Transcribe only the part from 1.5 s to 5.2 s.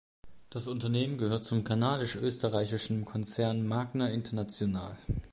kanadisch-österreichischen Konzern Magna International.